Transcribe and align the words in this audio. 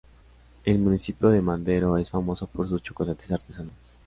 El 0.65 0.79
municipio 0.79 1.29
de 1.29 1.43
Mendaro 1.43 1.95
es 1.95 2.09
famoso 2.09 2.47
por 2.47 2.67
sus 2.67 2.81
chocolates 2.81 3.31
artesanos. 3.31 3.73